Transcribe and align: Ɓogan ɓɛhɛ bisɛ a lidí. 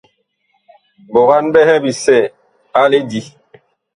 Ɓogan 1.11 1.45
ɓɛhɛ 1.53 1.75
bisɛ 1.83 2.17
a 2.79 2.81
lidí. 2.91 3.21